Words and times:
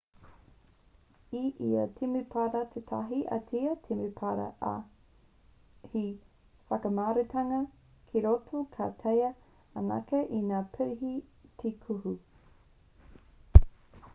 i 1.39 1.41
ia 1.65 1.81
temepara 1.97 2.61
tētahi 2.75 3.19
ātea 3.35 3.73
temepara 3.89 4.47
ā 4.69 4.71
he 5.91 6.03
whakamaurutanga 6.71 7.59
ki 8.09 8.25
roto 8.27 8.63
ka 8.79 8.87
taea 9.05 9.31
anake 9.83 10.23
e 10.39 10.43
ngā 10.49 10.63
pirihi 10.79 11.13
te 11.61 11.75
kuhu 11.85 12.15